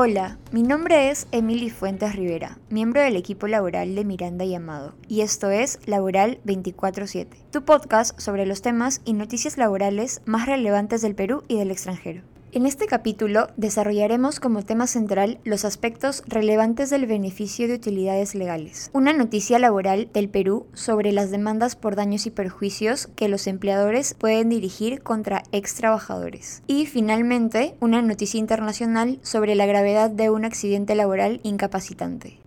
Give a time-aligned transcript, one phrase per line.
[0.00, 4.94] Hola, mi nombre es Emily Fuentes Rivera, miembro del equipo laboral de Miranda y Amado,
[5.08, 11.02] y esto es Laboral 24-7, tu podcast sobre los temas y noticias laborales más relevantes
[11.02, 12.22] del Perú y del extranjero.
[12.50, 18.88] En este capítulo desarrollaremos como tema central los aspectos relevantes del beneficio de utilidades legales,
[18.94, 24.14] una noticia laboral del Perú sobre las demandas por daños y perjuicios que los empleadores
[24.14, 26.62] pueden dirigir contra ex trabajadores.
[26.66, 32.38] Y finalmente, una noticia internacional sobre la gravedad de un accidente laboral incapacitante.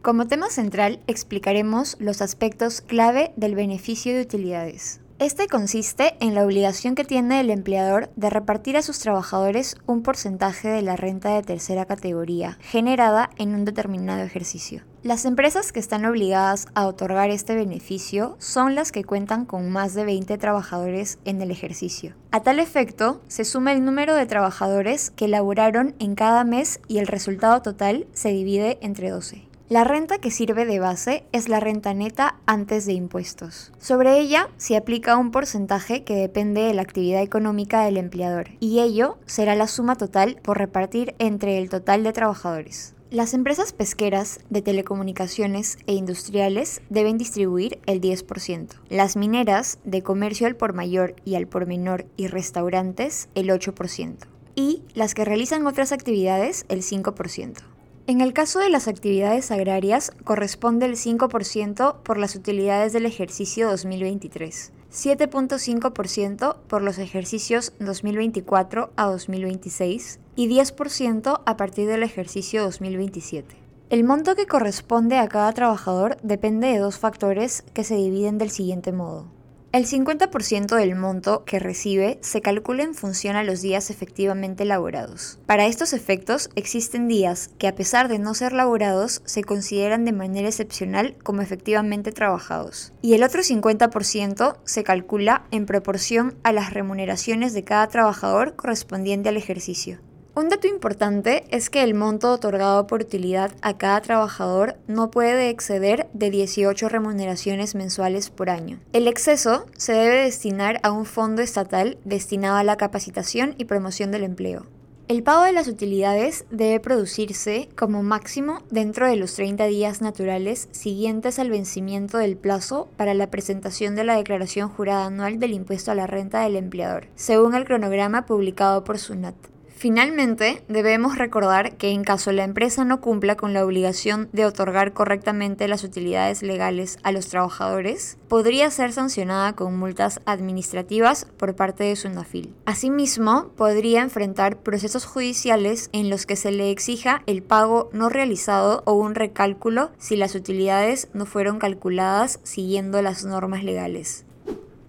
[0.00, 5.00] Como tema central explicaremos los aspectos clave del beneficio de utilidades.
[5.20, 10.02] Este consiste en la obligación que tiene el empleador de repartir a sus trabajadores un
[10.02, 14.82] porcentaje de la renta de tercera categoría generada en un determinado ejercicio.
[15.04, 19.94] Las empresas que están obligadas a otorgar este beneficio son las que cuentan con más
[19.94, 22.16] de 20 trabajadores en el ejercicio.
[22.32, 26.98] A tal efecto, se suma el número de trabajadores que laboraron en cada mes y
[26.98, 29.53] el resultado total se divide entre 12.
[29.74, 33.72] La renta que sirve de base es la renta neta antes de impuestos.
[33.80, 38.78] Sobre ella se aplica un porcentaje que depende de la actividad económica del empleador y
[38.78, 42.94] ello será la suma total por repartir entre el total de trabajadores.
[43.10, 48.76] Las empresas pesqueras, de telecomunicaciones e industriales deben distribuir el 10%.
[48.90, 54.18] Las mineras, de comercio al por mayor y al por menor y restaurantes, el 8%.
[54.54, 57.73] Y las que realizan otras actividades, el 5%.
[58.06, 63.70] En el caso de las actividades agrarias, corresponde el 5% por las utilidades del ejercicio
[63.70, 73.56] 2023, 7.5% por los ejercicios 2024 a 2026 y 10% a partir del ejercicio 2027.
[73.88, 78.50] El monto que corresponde a cada trabajador depende de dos factores que se dividen del
[78.50, 79.28] siguiente modo.
[79.74, 85.40] El 50% del monto que recibe se calcula en función a los días efectivamente laborados.
[85.46, 90.12] Para estos efectos, existen días que a pesar de no ser laborados, se consideran de
[90.12, 92.92] manera excepcional como efectivamente trabajados.
[93.02, 99.28] Y el otro 50% se calcula en proporción a las remuneraciones de cada trabajador correspondiente
[99.28, 99.98] al ejercicio.
[100.36, 105.48] Un dato importante es que el monto otorgado por utilidad a cada trabajador no puede
[105.48, 108.80] exceder de 18 remuneraciones mensuales por año.
[108.92, 114.10] El exceso se debe destinar a un fondo estatal destinado a la capacitación y promoción
[114.10, 114.66] del empleo.
[115.06, 120.66] El pago de las utilidades debe producirse como máximo dentro de los 30 días naturales
[120.72, 125.92] siguientes al vencimiento del plazo para la presentación de la declaración jurada anual del impuesto
[125.92, 129.53] a la renta del empleador, según el cronograma publicado por SUNAT.
[129.76, 134.92] Finalmente, debemos recordar que en caso la empresa no cumpla con la obligación de otorgar
[134.92, 141.84] correctamente las utilidades legales a los trabajadores, podría ser sancionada con multas administrativas por parte
[141.84, 142.54] de SUNAFIL.
[142.64, 148.82] Asimismo, podría enfrentar procesos judiciales en los que se le exija el pago no realizado
[148.86, 154.24] o un recálculo si las utilidades no fueron calculadas siguiendo las normas legales.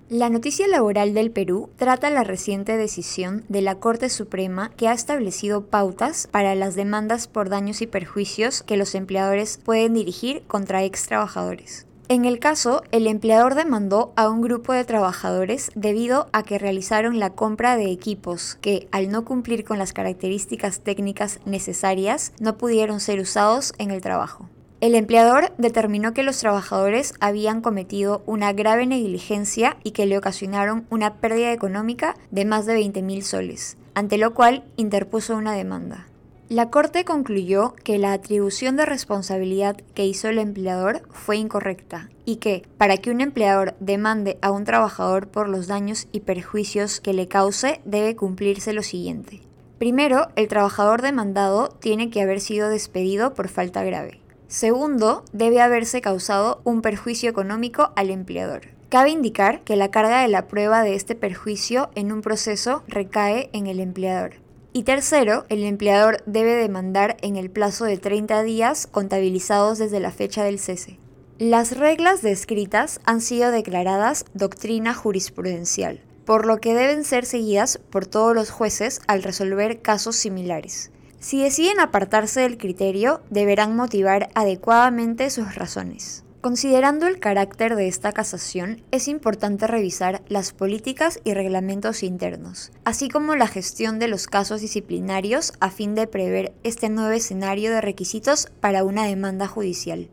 [0.09, 4.93] La noticia laboral del Perú trata la reciente decisión de la Corte Suprema que ha
[4.93, 10.83] establecido pautas para las demandas por daños y perjuicios que los empleadores pueden dirigir contra
[10.83, 11.87] ex trabajadores.
[12.07, 17.17] En el caso, el empleador demandó a un grupo de trabajadores debido a que realizaron
[17.17, 22.99] la compra de equipos que, al no cumplir con las características técnicas necesarias, no pudieron
[22.99, 24.47] ser usados en el trabajo.
[24.85, 30.85] El empleador determinó que los trabajadores habían cometido una grave negligencia y que le ocasionaron
[30.91, 36.05] una pérdida económica de más de 20 mil soles, ante lo cual interpuso una demanda.
[36.49, 42.35] La Corte concluyó que la atribución de responsabilidad que hizo el empleador fue incorrecta y
[42.35, 47.13] que, para que un empleador demande a un trabajador por los daños y perjuicios que
[47.13, 49.41] le cause, debe cumplirse lo siguiente.
[49.79, 54.21] Primero, el trabajador demandado tiene que haber sido despedido por falta grave.
[54.47, 58.67] Segundo, debe haberse causado un perjuicio económico al empleador.
[58.89, 63.49] Cabe indicar que la carga de la prueba de este perjuicio en un proceso recae
[63.51, 64.35] en el empleador.
[64.73, 70.11] Y tercero, el empleador debe demandar en el plazo de 30 días contabilizados desde la
[70.11, 70.99] fecha del cese.
[71.39, 78.05] Las reglas descritas han sido declaradas doctrina jurisprudencial, por lo que deben ser seguidas por
[78.05, 80.91] todos los jueces al resolver casos similares.
[81.25, 86.23] Si deciden apartarse del criterio, deberán motivar adecuadamente sus razones.
[86.39, 93.09] Considerando el carácter de esta casación, es importante revisar las políticas y reglamentos internos, así
[93.09, 97.81] como la gestión de los casos disciplinarios a fin de prever este nuevo escenario de
[97.81, 100.11] requisitos para una demanda judicial.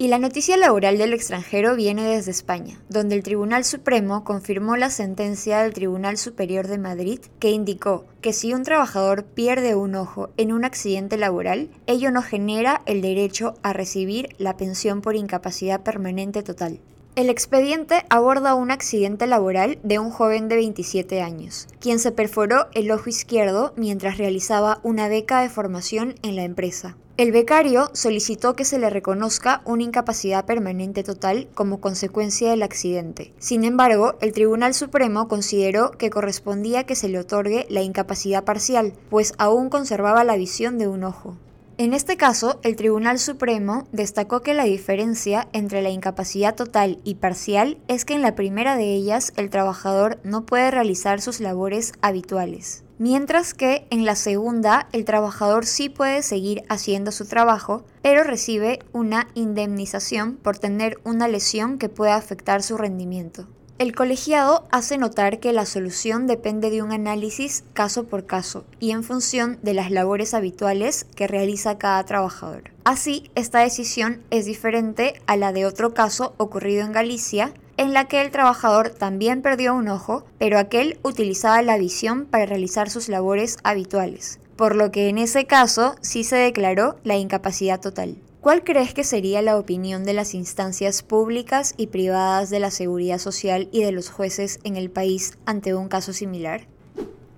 [0.00, 4.90] Y la noticia laboral del extranjero viene desde España, donde el Tribunal Supremo confirmó la
[4.90, 10.30] sentencia del Tribunal Superior de Madrid que indicó que si un trabajador pierde un ojo
[10.36, 15.82] en un accidente laboral, ello no genera el derecho a recibir la pensión por incapacidad
[15.82, 16.78] permanente total.
[17.18, 22.68] El expediente aborda un accidente laboral de un joven de 27 años, quien se perforó
[22.74, 26.96] el ojo izquierdo mientras realizaba una beca de formación en la empresa.
[27.16, 33.32] El becario solicitó que se le reconozca una incapacidad permanente total como consecuencia del accidente.
[33.40, 38.92] Sin embargo, el Tribunal Supremo consideró que correspondía que se le otorgue la incapacidad parcial,
[39.10, 41.36] pues aún conservaba la visión de un ojo.
[41.80, 47.14] En este caso, el Tribunal Supremo destacó que la diferencia entre la incapacidad total y
[47.14, 51.92] parcial es que en la primera de ellas el trabajador no puede realizar sus labores
[52.02, 58.24] habituales, mientras que en la segunda el trabajador sí puede seguir haciendo su trabajo, pero
[58.24, 63.46] recibe una indemnización por tener una lesión que pueda afectar su rendimiento.
[63.78, 68.90] El colegiado hace notar que la solución depende de un análisis caso por caso y
[68.90, 72.72] en función de las labores habituales que realiza cada trabajador.
[72.82, 78.06] Así, esta decisión es diferente a la de otro caso ocurrido en Galicia, en la
[78.06, 83.08] que el trabajador también perdió un ojo, pero aquel utilizaba la visión para realizar sus
[83.08, 88.16] labores habituales, por lo que en ese caso sí se declaró la incapacidad total.
[88.40, 93.18] ¿Cuál crees que sería la opinión de las instancias públicas y privadas de la seguridad
[93.18, 96.68] social y de los jueces en el país ante un caso similar?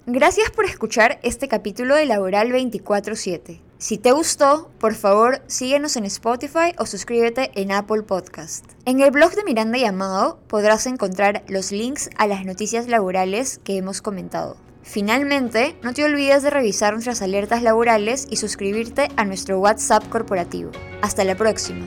[0.06, 3.60] Gracias por escuchar este capítulo de Laboral 24/7.
[3.78, 8.66] Si te gustó, por favor síguenos en Spotify o suscríbete en Apple Podcast.
[8.84, 13.58] En el blog de Miranda y Amado podrás encontrar los links a las noticias laborales
[13.64, 14.58] que hemos comentado.
[14.82, 20.70] Finalmente, no te olvides de revisar nuestras alertas laborales y suscribirte a nuestro WhatsApp corporativo.
[21.02, 21.86] Hasta la próxima.